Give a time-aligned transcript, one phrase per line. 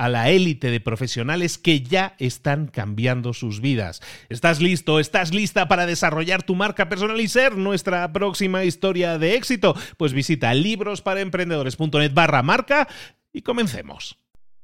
[0.00, 4.00] a la élite de profesionales que ya están cambiando sus vidas.
[4.30, 4.98] ¿Estás listo?
[4.98, 9.76] ¿Estás lista para desarrollar tu marca personal y ser nuestra próxima historia de éxito?
[9.98, 12.88] Pues visita librosparaemprendedores.net barra marca
[13.30, 14.16] y comencemos.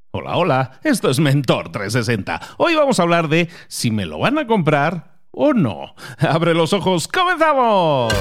[0.09, 2.55] Hola, hola, esto es Mentor 360.
[2.57, 5.93] Hoy vamos a hablar de si me lo van a comprar o no.
[6.17, 8.11] Abre los ojos, comenzamos.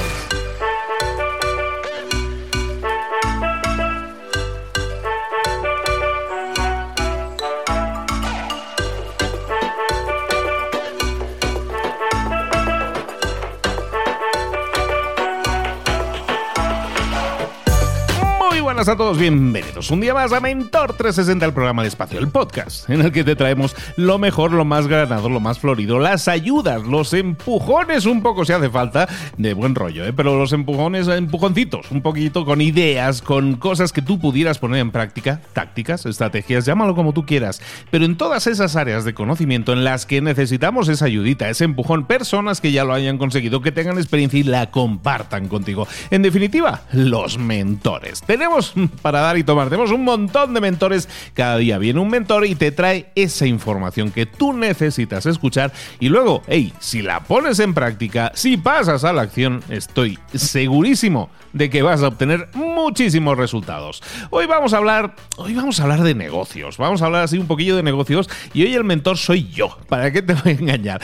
[18.76, 22.28] Buenas a todos, bienvenidos un día más a Mentor 360, el programa de espacio, el
[22.28, 26.28] podcast, en el que te traemos lo mejor, lo más granado, lo más florido, las
[26.28, 30.12] ayudas, los empujones, un poco si hace falta, de buen rollo, ¿eh?
[30.12, 34.90] pero los empujones, empujoncitos, un poquito con ideas, con cosas que tú pudieras poner en
[34.90, 39.84] práctica, tácticas, estrategias, llámalo como tú quieras, pero en todas esas áreas de conocimiento en
[39.84, 43.96] las que necesitamos esa ayudita, ese empujón, personas que ya lo hayan conseguido, que tengan
[43.96, 45.88] experiencia y la compartan contigo.
[46.10, 48.20] En definitiva, los mentores.
[48.20, 48.65] Tenemos
[49.02, 49.68] para dar y tomar.
[49.68, 51.08] Tenemos un montón de mentores.
[51.34, 55.72] Cada día viene un mentor y te trae esa información que tú necesitas escuchar.
[56.00, 61.30] Y luego, hey, si la pones en práctica, si pasas a la acción, estoy segurísimo
[61.52, 64.02] de que vas a obtener muchísimos resultados.
[64.30, 66.76] Hoy vamos a hablar, hoy vamos a hablar de negocios.
[66.76, 69.78] Vamos a hablar así un poquillo de negocios y hoy el mentor soy yo.
[69.88, 71.00] ¿Para qué te voy a engañar?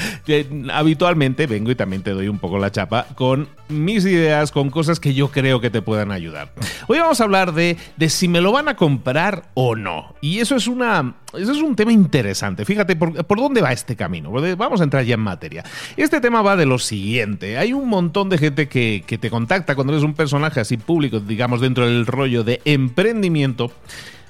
[0.73, 5.01] habitualmente vengo y también te doy un poco la chapa con mis ideas, con cosas
[5.01, 6.53] que yo creo que te puedan ayudar.
[6.89, 7.77] Hoy vamos a hablar de,
[8.09, 10.15] si me lo van a comprar o no.
[10.21, 12.65] Y eso es una un tema interesante.
[12.65, 14.31] Fíjate por, dónde va este camino.
[14.57, 15.65] Vamos a entrar ya en materia.
[15.97, 17.57] Este tema va de lo siguiente.
[17.59, 21.21] Hay un montón de gente que, que te contacta cuando eres un personaje así público,
[21.21, 23.73] digamos, dentro del rollo de emprendimiento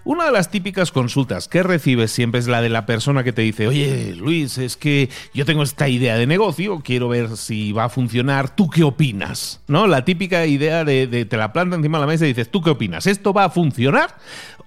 [0.05, 3.43] una de las típicas consultas que recibes siempre es la de la persona que te
[3.43, 7.85] dice, oye Luis, es que yo tengo esta idea de negocio, quiero ver si va
[7.85, 9.61] a funcionar, ¿tú qué opinas?
[9.69, 9.87] ¿No?
[9.87, 12.71] La típica idea de, te la planta encima de la mesa y dices, ¿tú qué
[12.71, 13.07] opinas?
[13.07, 14.17] ¿Esto va a funcionar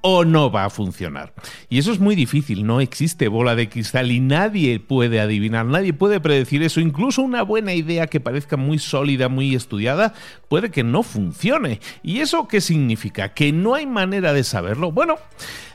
[0.02, 1.34] o no va a funcionar?
[1.70, 5.94] Y eso es muy difícil, no existe bola de cristal y nadie puede adivinar, nadie
[5.94, 10.14] puede predecir eso, incluso una buena idea que parezca muy sólida, muy estudiada,
[10.48, 11.82] puede que no funcione.
[12.04, 13.34] ¿Y eso qué significa?
[13.34, 14.92] ¿Que no hay manera de saberlo?
[14.92, 15.18] Bueno,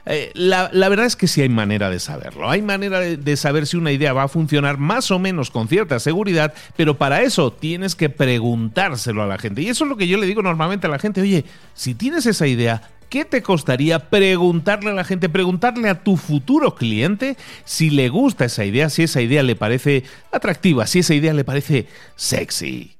[0.06, 2.48] eh, la, verdad es que sí hay manera de saberlo.
[2.48, 5.98] Hay manera de, saber si una idea va a funcionar más o menos con cierta
[6.00, 9.62] seguridad, pero para eso tienes que preguntárselo a la gente.
[9.62, 11.20] Y eso es lo que yo le digo normalmente a la gente.
[11.20, 11.44] Oye,
[11.74, 16.76] si tienes esa idea, ¿Qué te costaría preguntarle a la gente, preguntarle a tu futuro
[16.76, 21.34] cliente si le gusta esa idea, si esa idea le parece atractiva, si esa idea
[21.34, 22.92] le parece sexy?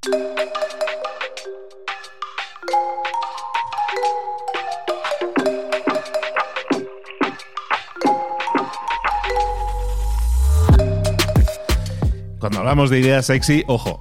[12.41, 13.99] Cuando hablamos de ideas sexy, ojo,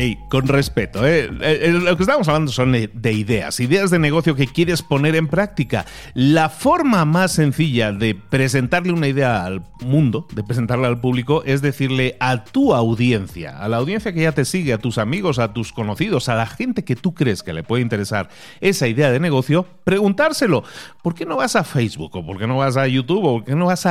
[0.00, 1.24] Hey, con respeto, ¿eh?
[1.24, 1.72] Eh, ¿eh?
[1.72, 5.86] lo que estamos hablando son de ideas, ideas de negocio que quieres poner en práctica.
[6.14, 11.62] La forma más sencilla de presentarle una idea al mundo, de presentarla al público, es
[11.62, 15.52] decirle a tu audiencia, a la audiencia que ya te sigue, a tus amigos, a
[15.52, 18.28] tus conocidos, a la gente que tú crees que le puede interesar
[18.60, 20.62] esa idea de negocio, preguntárselo.
[21.02, 23.44] ¿Por qué no vas a Facebook o por qué no vas a YouTube o por
[23.44, 23.84] qué no vas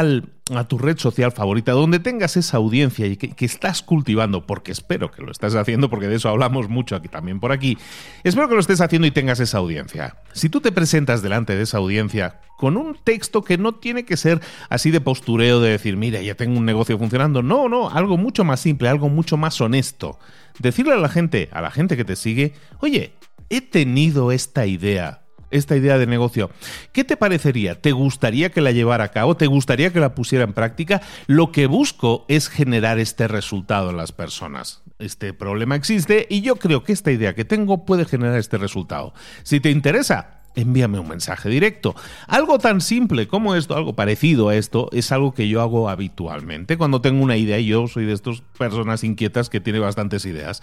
[0.55, 5.11] a tu red social favorita, donde tengas esa audiencia y que, estás cultivando, porque espero
[5.11, 7.75] que lo estés haciendo, porque de eso hablamos mucho aquí también por aquí.
[8.23, 10.17] Espero que lo estés haciendo y tengas esa audiencia.
[10.31, 14.15] Si tú te presentas delante de esa audiencia con un texto que no tiene que
[14.15, 14.39] ser
[14.69, 17.41] así de postureo, de decir, mira, ya tengo un negocio funcionando.
[17.41, 20.19] No, no, algo mucho más simple, algo mucho más honesto.
[20.59, 23.15] Decirle a la gente, a la gente que te sigue, oye,
[23.49, 26.51] he tenido esta idea esta idea de negocio.
[26.91, 27.81] ¿Qué te parecería?
[27.81, 29.37] ¿Te gustaría que la llevara a cabo?
[29.37, 31.01] ¿Te gustaría que la pusiera en práctica?
[31.25, 34.83] Lo que busco es generar este resultado en las personas.
[34.99, 39.13] Este problema existe y yo creo que esta idea que tengo puede generar este resultado.
[39.43, 41.95] Si te interesa, envíame un mensaje directo.
[42.27, 46.77] Algo tan simple como esto, algo parecido a esto, es algo que yo hago habitualmente.
[46.77, 50.61] Cuando tengo una idea, yo soy de estas personas inquietas que tiene bastantes ideas.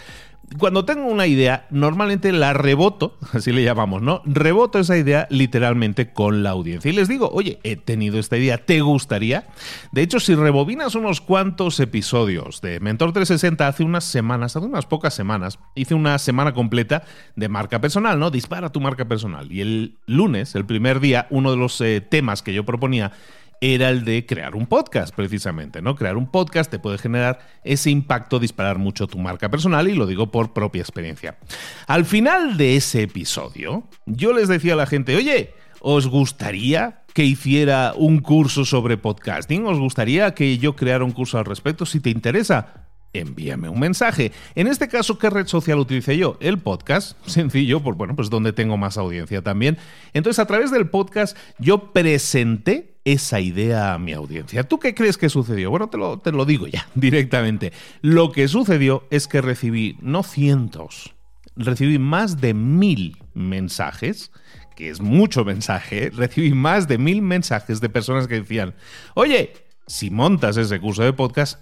[0.59, 4.21] Cuando tengo una idea, normalmente la reboto, así le llamamos, ¿no?
[4.27, 6.91] Reboto esa idea literalmente con la audiencia.
[6.91, 9.47] Y les digo, oye, he tenido esta idea, ¿te gustaría?
[9.93, 14.87] De hecho, si rebobinas unos cuantos episodios de Mentor 360 hace unas semanas, hace unas
[14.87, 17.05] pocas semanas, hice una semana completa
[17.37, 18.31] de marca personal, ¿no?
[18.31, 19.51] Dispara tu marca personal.
[19.51, 23.13] Y el lunes, el primer día, uno de los eh, temas que yo proponía
[23.61, 25.97] era el de crear un podcast, precisamente, ¿no?
[25.97, 30.07] Crear un podcast te puede generar ese impacto, disparar mucho tu marca personal y lo
[30.07, 31.39] digo por propia experiencia.
[31.87, 37.25] Al final de ese episodio, yo les decía a la gente, oye, ¿os gustaría que
[37.25, 39.67] hiciera un curso sobre podcasting?
[39.67, 41.87] ¿Os gustaría que yo creara un curso al respecto?
[41.87, 42.84] Si te interesa,
[43.15, 44.33] envíame un mensaje.
[44.55, 46.37] En este caso, ¿qué red social utilicé yo?
[46.41, 49.79] El podcast, sencillo, por bueno, pues donde tengo más audiencia también.
[50.13, 54.65] Entonces, a través del podcast, yo presenté esa idea a mi audiencia.
[54.65, 55.71] ¿Tú qué crees que sucedió?
[55.71, 57.73] Bueno, te lo, te lo digo ya directamente.
[58.03, 61.15] Lo que sucedió es que recibí, no cientos,
[61.57, 64.31] recibí más de mil mensajes
[64.75, 68.75] que es mucho mensaje, recibí más de mil mensajes de personas que decían,
[69.15, 69.53] oye,
[69.87, 71.61] si montas ese curso de podcast,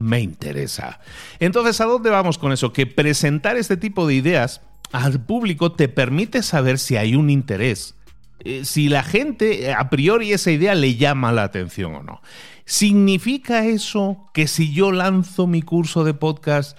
[0.00, 0.98] me interesa.
[1.38, 2.72] Entonces, ¿a dónde vamos con eso?
[2.72, 7.94] Que presentar este tipo de ideas al público te permite saber si hay un interés.
[8.40, 12.22] Eh, si la gente a priori esa idea le llama la atención o no.
[12.64, 16.78] ¿Significa eso que si yo lanzo mi curso de podcast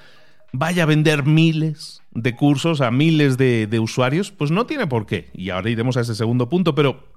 [0.52, 4.32] vaya a vender miles de cursos a miles de, de usuarios?
[4.32, 5.30] Pues no tiene por qué.
[5.34, 7.11] Y ahora iremos a ese segundo punto, pero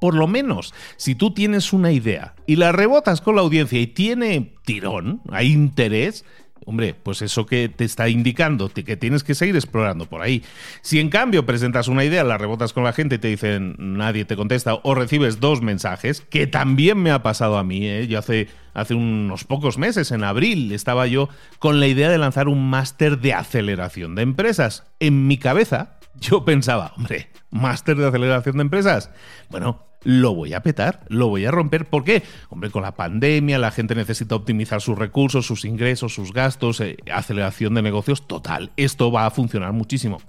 [0.00, 3.86] por lo menos, si tú tienes una idea y la rebotas con la audiencia y
[3.86, 6.24] tiene tirón, hay interés,
[6.68, 10.42] Hombre, pues eso que te está indicando que tienes que seguir explorando por ahí.
[10.82, 14.26] Si en cambio presentas una idea, la rebotas con la gente y te dicen nadie
[14.26, 17.88] te contesta o recibes dos mensajes, que también me ha pasado a mí.
[17.88, 18.06] ¿eh?
[18.06, 22.48] Yo hace, hace unos pocos meses, en abril, estaba yo con la idea de lanzar
[22.48, 24.84] un máster de aceleración de empresas.
[25.00, 29.10] En mi cabeza yo pensaba, hombre, máster de aceleración de empresas.
[29.50, 31.86] Bueno, lo voy a petar, lo voy a romper.
[31.86, 32.22] ¿Por qué?
[32.50, 36.96] Hombre, con la pandemia la gente necesita optimizar sus recursos, sus ingresos, sus gastos, eh,
[37.12, 38.70] aceleración de negocios total.
[38.76, 40.20] Esto va a funcionar muchísimo.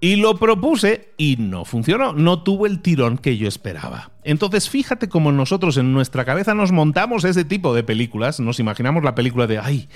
[0.00, 4.10] Y lo propuse y no funcionó, no tuvo el tirón que yo esperaba.
[4.24, 9.04] Entonces fíjate cómo nosotros en nuestra cabeza nos montamos ese tipo de películas, nos imaginamos
[9.04, 9.88] la película de, ay,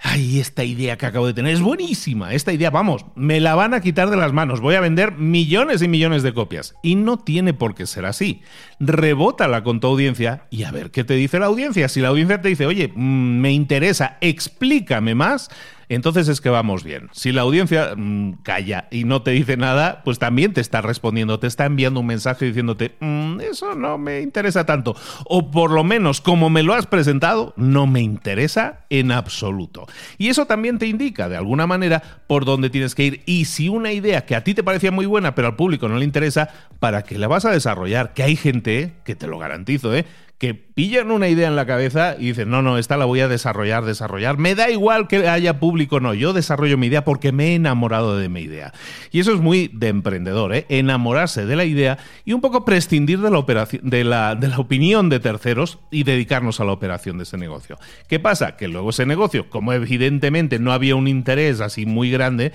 [0.00, 3.74] ay, esta idea que acabo de tener es buenísima, esta idea, vamos, me la van
[3.74, 6.74] a quitar de las manos, voy a vender millones y millones de copias.
[6.82, 8.42] Y no tiene por qué ser así.
[8.80, 11.88] Rebótala con tu audiencia y a ver qué te dice la audiencia.
[11.88, 15.50] Si la audiencia te dice, oye, mm, me interesa, explícame más,
[15.94, 17.08] entonces es que vamos bien.
[17.12, 21.38] Si la audiencia mm, calla y no te dice nada, pues también te está respondiendo,
[21.38, 24.96] te está enviando un mensaje diciéndote, mm, eso no me interesa tanto.
[25.24, 29.86] O por lo menos, como me lo has presentado, no me interesa en absoluto.
[30.18, 33.22] Y eso también te indica, de alguna manera, por dónde tienes que ir.
[33.26, 35.98] Y si una idea que a ti te parecía muy buena, pero al público no
[35.98, 36.48] le interesa,
[36.78, 38.14] ¿para qué la vas a desarrollar?
[38.14, 40.04] Que hay gente, que te lo garantizo, ¿eh?
[40.44, 43.28] Que pillan una idea en la cabeza y dicen, no, no, esta la voy a
[43.28, 44.36] desarrollar, desarrollar.
[44.36, 47.54] Me da igual que haya público o no, yo desarrollo mi idea porque me he
[47.54, 48.74] enamorado de mi idea.
[49.10, 50.66] Y eso es muy de emprendedor, ¿eh?
[50.68, 51.96] enamorarse de la idea
[52.26, 56.04] y un poco prescindir de la, operación, de, la, de la opinión de terceros y
[56.04, 57.78] dedicarnos a la operación de ese negocio.
[58.06, 58.58] ¿Qué pasa?
[58.58, 62.52] Que luego ese negocio, como evidentemente no había un interés así muy grande,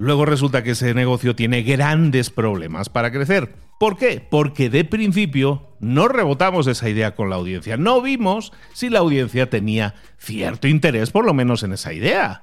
[0.00, 3.54] luego resulta que ese negocio tiene grandes problemas para crecer.
[3.78, 4.26] ¿Por qué?
[4.28, 7.76] Porque de principio no rebotamos esa idea con la audiencia.
[7.76, 12.40] No vimos si la audiencia tenía cierto interés, por lo menos en esa idea.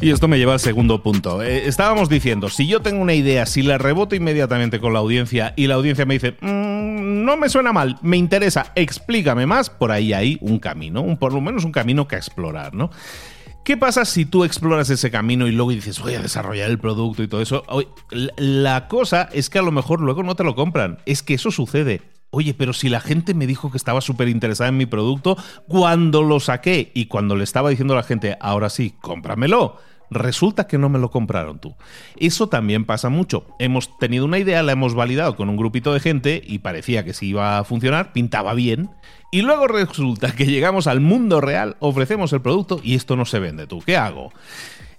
[0.00, 1.40] Y esto me lleva al segundo punto.
[1.40, 5.54] Eh, estábamos diciendo, si yo tengo una idea, si la reboto inmediatamente con la audiencia
[5.54, 9.92] y la audiencia me dice, mm, no me suena mal, me interesa, explícame más, por
[9.92, 12.90] ahí hay un camino, un, por lo menos un camino que explorar, ¿no?
[13.64, 17.22] ¿Qué pasa si tú exploras ese camino y luego dices, voy a desarrollar el producto
[17.22, 17.62] y todo eso?
[18.36, 20.98] La cosa es que a lo mejor luego no te lo compran.
[21.06, 22.02] Es que eso sucede.
[22.30, 25.36] Oye, pero si la gente me dijo que estaba súper interesada en mi producto
[25.68, 29.76] cuando lo saqué y cuando le estaba diciendo a la gente, ahora sí, cómpramelo
[30.14, 31.74] resulta que no me lo compraron tú.
[32.16, 33.46] Eso también pasa mucho.
[33.58, 37.14] Hemos tenido una idea, la hemos validado con un grupito de gente y parecía que
[37.14, 38.90] si iba a funcionar, pintaba bien.
[39.30, 43.38] Y luego resulta que llegamos al mundo real, ofrecemos el producto y esto no se
[43.38, 43.80] vende tú.
[43.80, 44.32] ¿Qué hago?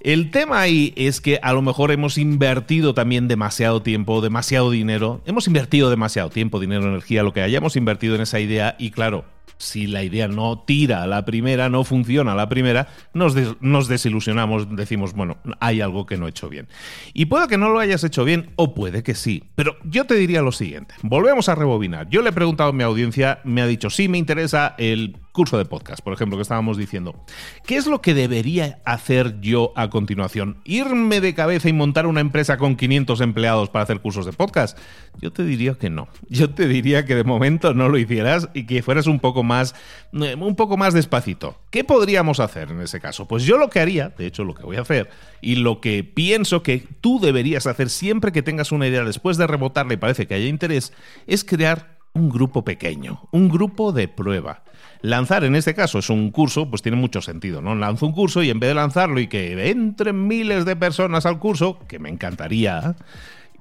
[0.04, 5.22] El tema ahí es que a lo mejor hemos invertido también demasiado tiempo, demasiado dinero.
[5.26, 9.24] Hemos invertido demasiado tiempo, dinero, energía, lo que hayamos invertido en esa idea y claro,
[9.58, 13.88] si la idea no tira a la primera, no funciona a la primera, nos, nos,
[13.88, 16.68] desilusionamos, decimos, bueno, hay algo que no he hecho bien.
[17.14, 19.44] Y puede que no lo hayas hecho bien, o puede que sí.
[19.56, 22.10] Pero yo te diría lo siguiente, volvemos a rebobinar.
[22.10, 25.58] Yo le he preguntado a mi audiencia, me ha dicho, sí, me interesa el curso
[25.58, 27.26] de podcast, por ejemplo, que estábamos diciendo.
[27.66, 30.58] ¿Qué es lo que debería hacer yo a continuación?
[30.64, 34.78] ¿Irme de cabeza y montar una empresa con 500 empleados para hacer cursos de podcast?
[35.22, 36.08] Yo te diría que no.
[36.30, 39.76] Yo te diría que de momento no lo hicieras y que fueras un poco más
[40.14, 41.58] eh, un poco más despacito.
[41.70, 43.28] ¿Qué podríamos hacer en ese caso?
[43.28, 45.10] Pues yo lo que haría, de hecho lo que voy a hacer
[45.42, 49.48] y lo que pienso que tú deberías hacer siempre que tengas una idea después de
[49.48, 50.94] rebotarle y parece que haya interés
[51.28, 54.64] es crear un grupo pequeño, un grupo de prueba.
[55.02, 57.76] Lanzar en este caso es un curso, pues tiene mucho sentido, ¿no?
[57.76, 61.40] Lanzo un curso y en vez de lanzarlo y que entren miles de personas al
[61.40, 62.96] curso, que me encantaría,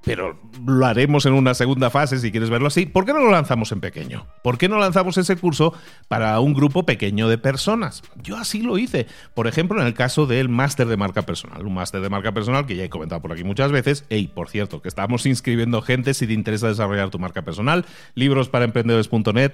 [0.04, 2.86] pero lo haremos en una segunda fase si quieres verlo así.
[2.86, 4.26] ¿Por qué no lo lanzamos en pequeño?
[4.42, 5.74] ¿Por qué no lanzamos ese curso
[6.08, 8.02] para un grupo pequeño de personas?
[8.22, 9.06] Yo así lo hice.
[9.34, 11.64] Por ejemplo, en el caso del máster de marca personal.
[11.64, 14.04] Un máster de marca personal que ya he comentado por aquí muchas veces.
[14.10, 17.84] Y, por cierto, que estamos inscribiendo gente si te interesa desarrollar tu marca personal.
[18.14, 19.52] Libros para emprendedores.net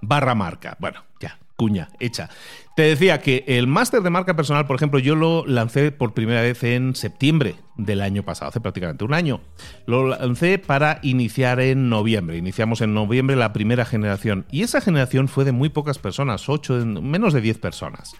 [0.00, 0.76] barra marca.
[0.78, 2.30] Bueno, ya, cuña, hecha.
[2.76, 6.40] Te decía que el máster de marca personal, por ejemplo, yo lo lancé por primera
[6.40, 9.40] vez en septiembre del año pasado, hace prácticamente un año.
[9.84, 12.36] Lo lancé para iniciar en noviembre.
[12.36, 14.46] Iniciamos en noviembre la primera generación.
[14.52, 18.12] Y esa generación fue de muy pocas personas, 8, menos de 10 personas.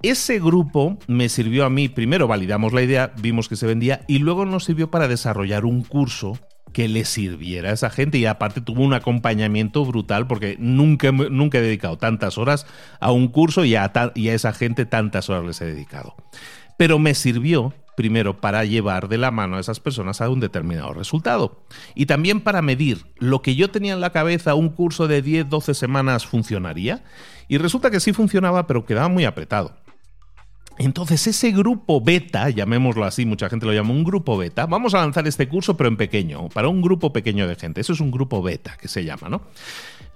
[0.00, 4.18] Ese grupo me sirvió a mí, primero validamos la idea, vimos que se vendía y
[4.18, 6.38] luego nos sirvió para desarrollar un curso
[6.72, 11.58] que le sirviera a esa gente y aparte tuvo un acompañamiento brutal porque nunca, nunca
[11.58, 12.66] he dedicado tantas horas
[13.00, 16.14] a un curso y a, y a esa gente tantas horas les he dedicado.
[16.76, 20.92] Pero me sirvió primero para llevar de la mano a esas personas a un determinado
[20.94, 21.62] resultado
[21.94, 25.48] y también para medir lo que yo tenía en la cabeza, un curso de 10,
[25.48, 27.04] 12 semanas funcionaría
[27.48, 29.81] y resulta que sí funcionaba pero quedaba muy apretado.
[30.84, 34.98] Entonces, ese grupo beta, llamémoslo así, mucha gente lo llama un grupo beta, vamos a
[34.98, 37.80] lanzar este curso, pero en pequeño, para un grupo pequeño de gente.
[37.80, 39.42] Eso es un grupo beta que se llama, ¿no?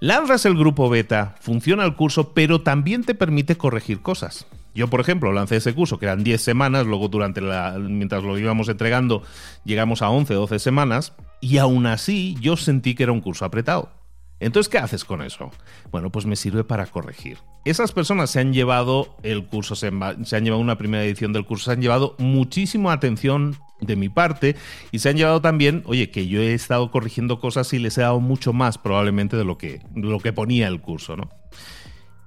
[0.01, 4.45] Lanzas el grupo beta, funciona el curso, pero también te permite corregir cosas.
[4.75, 8.37] Yo, por ejemplo, lancé ese curso que eran 10 semanas, luego durante la, mientras lo
[8.37, 9.23] íbamos entregando
[9.63, 13.96] llegamos a 11, 12 semanas, y aún así yo sentí que era un curso apretado.
[14.39, 15.51] Entonces, ¿qué haces con eso?
[15.91, 17.39] Bueno, pues me sirve para corregir.
[17.65, 21.65] Esas personas se han llevado el curso, se han, llevado una primera edición del curso,
[21.65, 24.55] se han llevado muchísima atención de mi parte
[24.91, 28.01] y se han llevado también, oye, que yo he estado corrigiendo cosas y les he
[28.01, 31.29] dado mucho más probablemente de lo que, de lo que ponía el curso, ¿no?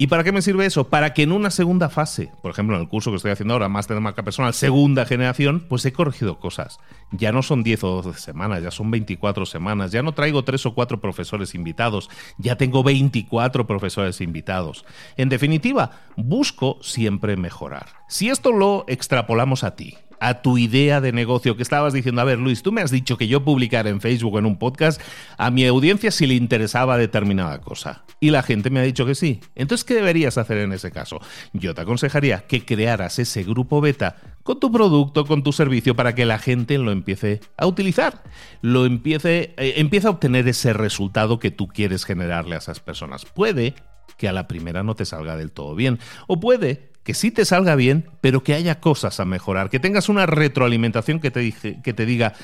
[0.00, 0.88] ¿Y para qué me sirve eso?
[0.88, 3.68] Para que en una segunda fase, por ejemplo, en el curso que estoy haciendo ahora,
[3.68, 6.80] Máster de Marca Personal, segunda generación, pues he corregido cosas.
[7.12, 9.92] Ya no son 10 o 12 semanas, ya son 24 semanas.
[9.92, 14.86] Ya no traigo 3 o 4 profesores invitados, ya tengo 24 profesores invitados.
[15.18, 17.88] En definitiva, busco siempre mejorar.
[18.08, 22.24] Si esto lo extrapolamos a ti, a tu idea de negocio que estabas diciendo, a
[22.24, 25.00] ver Luis, tú me has dicho que yo publicara en Facebook en un podcast
[25.38, 28.04] a mi audiencia si le interesaba determinada cosa.
[28.20, 29.40] Y la gente me ha dicho que sí.
[29.54, 31.20] Entonces, ¿qué deberías hacer en ese caso?
[31.52, 36.14] Yo te aconsejaría que crearas ese grupo beta con tu producto, con tu servicio, para
[36.14, 38.22] que la gente lo empiece a utilizar,
[38.62, 43.24] lo empiece, eh, empiece a obtener ese resultado que tú quieres generarle a esas personas.
[43.24, 43.74] Puede
[44.18, 47.44] que a la primera no te salga del todo bien, o puede que sí te
[47.44, 51.92] salga bien, pero que haya cosas a mejorar, que tengas una retroalimentación que te, que
[51.92, 52.34] te diga,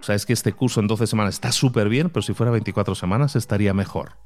[0.00, 3.34] sabes que este curso en 12 semanas está súper bien, pero si fuera 24 semanas
[3.34, 4.18] estaría mejor.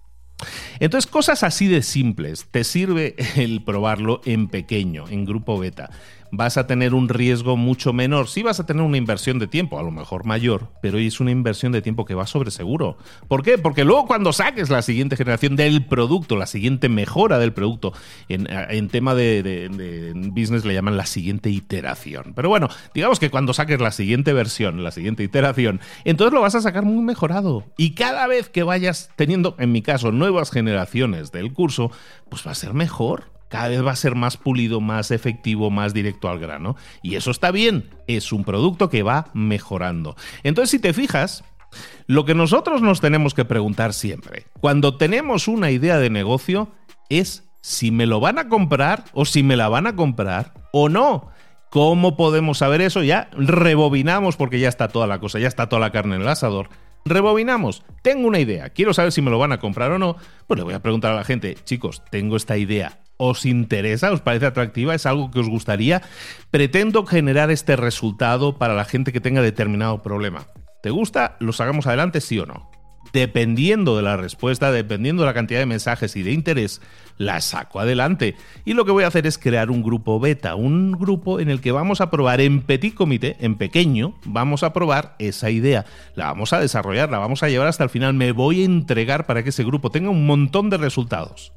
[0.81, 5.91] Entonces, cosas así de simples, te sirve el probarlo en pequeño, en grupo beta
[6.37, 8.29] vas a tener un riesgo mucho menor.
[8.29, 11.31] Sí vas a tener una inversión de tiempo, a lo mejor mayor, pero es una
[11.31, 12.97] inversión de tiempo que va sobre seguro.
[13.29, 13.59] ¿Por qué?
[13.59, 17.93] Porque luego cuando saques la siguiente generación del producto, la siguiente mejora del producto,
[18.29, 22.33] en, tema de, business le llaman la siguiente iteración.
[22.35, 26.55] Pero bueno, digamos que cuando saques la siguiente versión, la siguiente iteración, entonces lo vas
[26.55, 27.65] a sacar muy mejorado.
[27.77, 31.91] Y cada vez que vayas teniendo, en mi caso, nuevas generaciones del curso,
[32.29, 35.95] pues va a ser mejor cada vez va a ser más pulido, más efectivo, más
[35.95, 36.77] directo al grano.
[37.03, 40.17] Y eso está bien, es un producto que va mejorando.
[40.43, 41.45] Entonces, si te fijas,
[42.07, 46.69] lo que nosotros nos tenemos que preguntar siempre, cuando tenemos una idea de negocio,
[47.09, 50.89] es si me lo van a comprar o si me la van a comprar o
[50.89, 51.31] no.
[51.71, 53.03] ¿Cómo podemos saber eso?
[53.03, 56.29] Ya rebobinamos porque ya está toda la cosa, ya está toda la carne en el
[56.29, 56.69] asador.
[57.05, 57.83] Rebobinamos.
[58.03, 58.71] Tengo una idea.
[58.71, 60.17] Quiero saber si me lo van a comprar o no.
[60.47, 64.21] Pues le voy a preguntar a la gente, chicos, tengo esta idea os interesa, os
[64.21, 66.03] parece atractiva, es algo que os gustaría.
[66.51, 70.47] Pretendo generar este resultado para la gente que tenga determinado problema.
[70.83, 71.37] ¿Te gusta?
[71.41, 72.74] ¿Los hagamos adelante, sí o no?
[73.15, 76.83] Dependiendo de la respuesta, dependiendo de la cantidad de mensajes y de interés,
[77.17, 78.35] la saco adelante.
[78.65, 81.61] Y lo que voy a hacer es crear un grupo beta, un grupo en el
[81.61, 85.85] que vamos a probar en petit comité, en pequeño, vamos a probar esa idea.
[86.17, 88.15] La vamos a desarrollar, la vamos a llevar hasta el final.
[88.15, 91.53] Me voy a entregar para que ese grupo tenga un montón de resultados.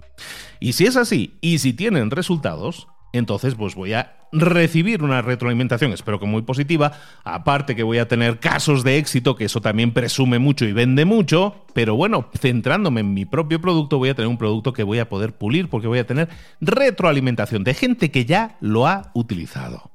[0.60, 2.88] Y si es así, y si tienen resultados,
[3.18, 6.92] entonces pues voy a recibir una retroalimentación, espero que muy positiva,
[7.24, 11.06] aparte que voy a tener casos de éxito, que eso también presume mucho y vende
[11.06, 15.00] mucho, pero bueno, centrándome en mi propio producto, voy a tener un producto que voy
[15.00, 16.30] a poder pulir porque voy a tener
[16.62, 19.92] retroalimentación de gente que ya lo ha utilizado.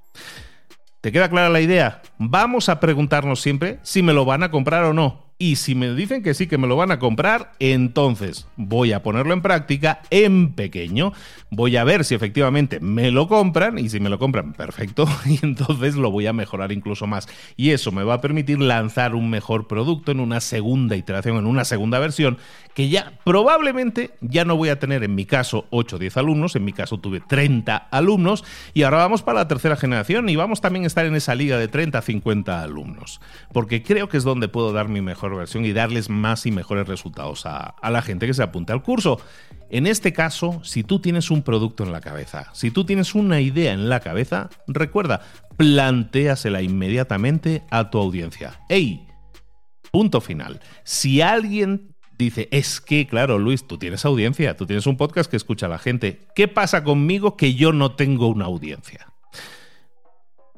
[1.00, 2.00] ¿Te queda clara la idea?
[2.18, 5.31] Vamos a preguntarnos siempre si me lo van a comprar o no.
[5.42, 9.02] Y si me dicen que sí, que me lo van a comprar, entonces voy a
[9.02, 11.12] ponerlo en práctica en pequeño.
[11.50, 15.04] Voy a ver si efectivamente me lo compran y si me lo compran, perfecto.
[15.26, 17.26] Y entonces lo voy a mejorar incluso más.
[17.56, 21.46] Y eso me va a permitir lanzar un mejor producto en una segunda iteración, en
[21.46, 22.38] una segunda versión,
[22.74, 26.56] que ya probablemente ya no voy a tener en mi caso 8 o 10 alumnos,
[26.56, 30.60] en mi caso tuve 30 alumnos y ahora vamos para la tercera generación y vamos
[30.60, 33.20] también a estar en esa liga de 30 a 50 alumnos.
[33.52, 36.88] Porque creo que es donde puedo dar mi mejor versión y darles más y mejores
[36.88, 39.20] resultados a, la gente que se apunte al curso.
[39.68, 43.40] En este caso, si tú tienes un producto en la cabeza, si tú tienes una
[43.40, 45.22] idea en la cabeza, recuerda,
[45.56, 48.60] plantéasela inmediatamente a tu audiencia.
[48.68, 49.06] ¡Ey!
[49.90, 50.60] Punto final.
[50.84, 51.91] Si alguien
[52.24, 55.68] dice, es que, claro, Luis, tú tienes audiencia, tú tienes un podcast que escucha a
[55.68, 59.12] la gente, ¿qué pasa conmigo que yo no tengo una audiencia?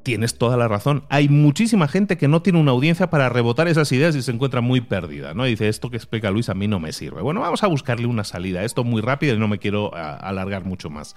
[0.05, 1.05] tienes toda la razón.
[1.09, 4.61] Hay muchísima gente que no tiene una audiencia para rebotar esas ideas y se encuentra
[4.61, 5.45] muy perdida, ¿no?
[5.45, 7.23] dice, esto que explica Luis a mí no me sirve.
[7.23, 8.63] Bueno, vamos a buscarle una salida.
[8.63, 11.17] Esto muy rápido y no me quiero alargar mucho más.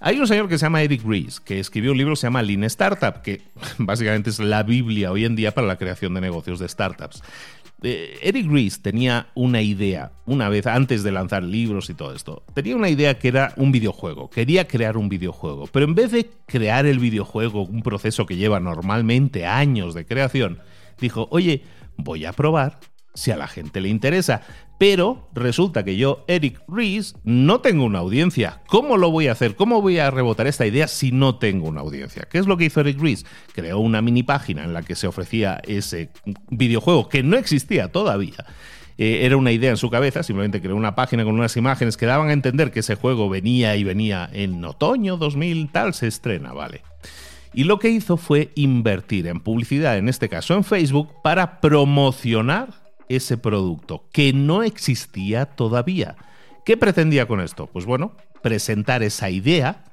[0.00, 2.42] Hay un señor que se llama Eric Ries, que escribió un libro que se llama
[2.42, 3.42] Lean Startup, que
[3.78, 7.22] básicamente es la Biblia hoy en día para la creación de negocios de startups.
[7.88, 8.50] Eh, Eric
[8.82, 13.16] tenía una idea, una vez antes de lanzar libros y todo esto, tenía una idea
[13.16, 17.62] que era un videojuego, quería crear un videojuego, pero en vez de crear el videojuego,
[17.62, 20.58] un proceso que lleva normalmente años de creación,
[21.00, 21.62] dijo, oye,
[21.96, 22.80] voy a probar
[23.16, 24.42] si a la gente le interesa.
[24.78, 28.60] Pero resulta que yo, Eric Rees, no tengo una audiencia.
[28.68, 29.56] ¿Cómo lo voy a hacer?
[29.56, 32.28] ¿Cómo voy a rebotar esta idea si no tengo una audiencia?
[32.30, 33.24] ¿Qué es lo que hizo Eric Rees?
[33.54, 36.10] Creó una mini página en la que se ofrecía ese
[36.50, 38.44] videojuego que no existía todavía.
[38.98, 42.06] Eh, era una idea en su cabeza, simplemente creó una página con unas imágenes que
[42.06, 46.52] daban a entender que ese juego venía y venía en otoño 2000, tal, se estrena,
[46.52, 46.82] ¿vale?
[47.52, 52.85] Y lo que hizo fue invertir en publicidad, en este caso en Facebook, para promocionar
[53.08, 56.16] ese producto que no existía todavía.
[56.64, 57.66] ¿Qué pretendía con esto?
[57.66, 59.84] Pues bueno, presentar esa idea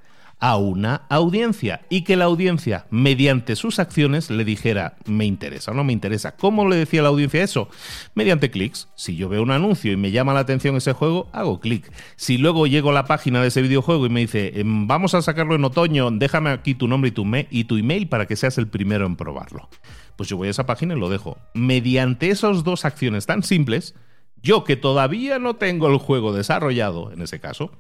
[0.44, 5.74] a una audiencia y que la audiencia, mediante sus acciones, le dijera, me interesa o
[5.74, 6.36] no me interesa.
[6.36, 7.70] ¿Cómo le decía la audiencia eso?
[8.14, 8.90] Mediante clics.
[8.94, 11.90] Si yo veo un anuncio y me llama la atención ese juego, hago clic.
[12.18, 15.22] Si luego llego a la página de ese videojuego y me dice, em, vamos a
[15.22, 18.58] sacarlo en otoño, déjame aquí tu nombre y tu, y tu email para que seas
[18.58, 19.70] el primero en probarlo
[20.18, 21.38] pues yo voy a esa página y lo dejo.
[21.56, 23.96] Mediante esas dos acciones tan simples,
[24.44, 27.72] yo que todavía no tengo el juego desarrollado, en ese caso,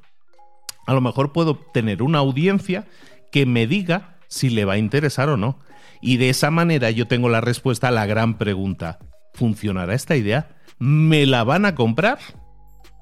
[0.85, 2.87] a lo mejor puedo tener una audiencia
[3.31, 5.59] que me diga si le va a interesar o no.
[6.01, 8.99] Y de esa manera yo tengo la respuesta a la gran pregunta,
[9.33, 10.57] ¿funcionará esta idea?
[10.79, 12.19] ¿Me la van a comprar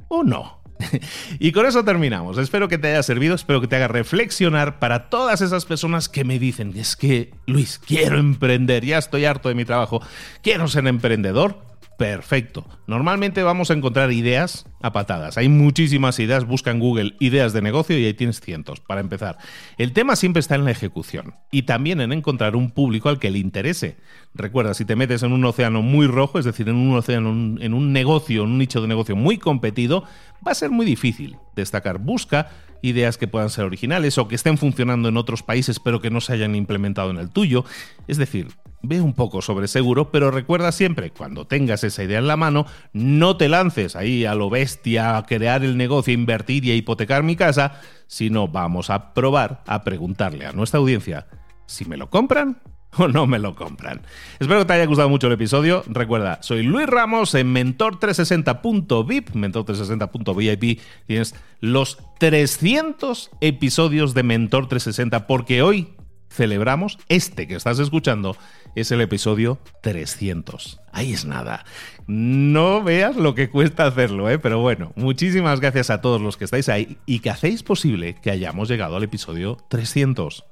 [0.08, 0.62] o no?
[1.40, 2.38] y con eso terminamos.
[2.38, 6.24] Espero que te haya servido, espero que te haga reflexionar para todas esas personas que
[6.24, 10.02] me dicen, es que, Luis, quiero emprender, ya estoy harto de mi trabajo,
[10.42, 11.71] quiero ser emprendedor
[12.02, 12.66] perfecto.
[12.88, 15.38] Normalmente vamos a encontrar ideas a patadas.
[15.38, 16.48] Hay muchísimas ideas.
[16.48, 19.38] Busca en Google ideas de negocio y ahí tienes cientos, para empezar.
[19.78, 23.30] El tema siempre está en la ejecución y también en encontrar un público al que
[23.30, 23.98] le interese.
[24.34, 27.74] Recuerda, si te metes en un océano muy rojo, es decir, en un océano, en
[27.76, 30.04] un negocio, en un nicho de negocio muy competido,
[30.46, 32.00] va a ser muy difícil destacar.
[32.00, 32.50] Busca
[32.82, 36.22] ideas que puedan ser originales o que estén funcionando en otros países pero que no
[36.22, 37.66] se hayan implementado en el tuyo.
[38.08, 38.48] Es decir,
[38.82, 42.66] ve un poco sobre seguro, pero recuerda siempre, cuando tengas esa idea en la mano,
[42.94, 47.24] no te lances ahí a lo bestia a crear el negocio, invertir y a hipotecar
[47.24, 51.28] mi casa, sino vamos a probar a preguntarle a nuestra audiencia
[51.66, 52.58] si me lo compran
[52.98, 54.02] o no me lo compran.
[54.40, 55.84] Espero que te haya gustado mucho el episodio.
[55.88, 60.82] Recuerda, soy Luis Ramos en mentor360.vip, mentor360.vip.
[61.08, 65.94] Tienes los 300 episodios de Mentor 360 porque hoy
[66.30, 68.38] celebramos este que estás escuchando
[68.76, 70.80] es el episodio 300.
[70.94, 71.66] Ahí es nada.
[72.08, 74.40] No veas lo que cuesta hacerlo, ¿eh?
[74.40, 78.32] pero bueno, muchísimas gracias a todos los que estáis ahí y que hacéis posible que
[78.32, 80.46] hayamos llegado al episodio 300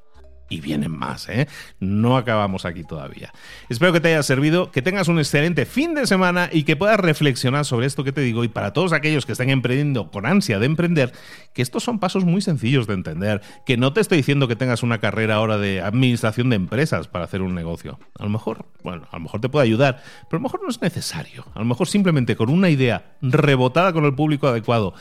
[0.49, 1.47] y vienen más, ¿eh?
[1.79, 3.31] No acabamos aquí todavía.
[3.69, 6.99] Espero que te haya servido, que tengas un excelente fin de semana y que puedas
[6.99, 10.59] reflexionar sobre esto que te digo y para todos aquellos que están emprendiendo con ansia
[10.59, 11.13] de emprender,
[11.53, 14.83] que estos son pasos muy sencillos de entender, que no te estoy diciendo que tengas
[14.83, 17.99] una carrera ahora de administración de empresas para hacer un negocio.
[18.17, 20.69] A lo mejor, bueno, a lo mejor te puede ayudar, pero a lo mejor no
[20.69, 21.45] es necesario.
[21.53, 24.93] A lo mejor simplemente con una idea rebotada con el público adecuado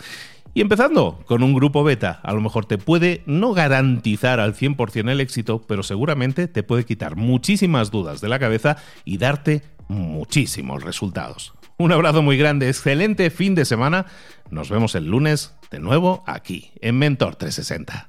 [0.59, 5.09] y empezando con un grupo beta, a lo mejor te puede no garantizar al 100%
[5.09, 10.83] el éxito, pero seguramente te puede quitar muchísimas dudas de la cabeza y darte muchísimos
[10.83, 11.55] resultados.
[11.77, 14.07] Un abrazo muy grande, excelente fin de semana.
[14.51, 18.09] Nos vemos el lunes de nuevo aquí en Mentor 360.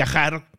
[0.01, 0.50] viajar